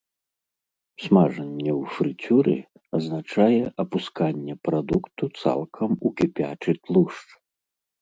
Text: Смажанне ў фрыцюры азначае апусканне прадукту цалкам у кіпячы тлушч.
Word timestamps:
Смажанне 1.03 1.71
ў 1.73 1.97
фрыцюры 1.97 2.57
азначае 3.01 3.61
апусканне 3.85 4.53
прадукту 4.71 5.23
цалкам 5.45 5.91
у 6.01 6.17
кіпячы 6.19 6.71
тлушч. 6.85 7.25